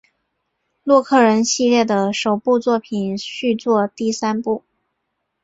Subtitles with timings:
[0.83, 4.63] 洛克人系列的首部作品续作第三部。